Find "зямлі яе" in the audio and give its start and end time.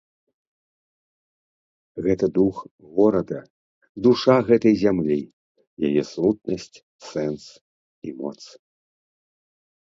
4.85-6.03